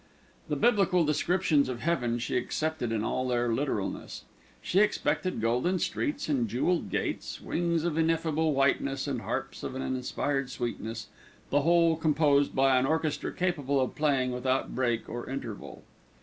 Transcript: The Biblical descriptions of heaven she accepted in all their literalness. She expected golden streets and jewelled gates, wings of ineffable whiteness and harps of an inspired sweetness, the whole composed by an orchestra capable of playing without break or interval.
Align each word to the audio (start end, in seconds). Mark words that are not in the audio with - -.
The 0.49 0.55
Biblical 0.55 1.05
descriptions 1.05 1.69
of 1.69 1.81
heaven 1.81 2.17
she 2.17 2.35
accepted 2.35 2.91
in 2.91 3.03
all 3.03 3.27
their 3.27 3.53
literalness. 3.53 4.23
She 4.59 4.79
expected 4.79 5.41
golden 5.41 5.77
streets 5.77 6.27
and 6.27 6.49
jewelled 6.49 6.89
gates, 6.89 7.39
wings 7.39 7.83
of 7.83 7.99
ineffable 7.99 8.51
whiteness 8.55 9.05
and 9.07 9.21
harps 9.21 9.61
of 9.61 9.75
an 9.75 9.83
inspired 9.83 10.49
sweetness, 10.49 11.09
the 11.51 11.61
whole 11.61 11.95
composed 11.95 12.55
by 12.55 12.79
an 12.79 12.87
orchestra 12.87 13.31
capable 13.31 13.79
of 13.79 13.93
playing 13.93 14.31
without 14.31 14.73
break 14.73 15.07
or 15.07 15.29
interval. 15.29 15.83